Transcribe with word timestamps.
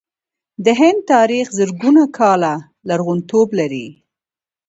د 0.65 0.67
هند 0.79 0.99
تاریخ 1.13 1.45
زرګونه 1.57 2.03
کاله 2.17 2.53
لرغونتوب 2.87 3.47
لري. 3.59 3.87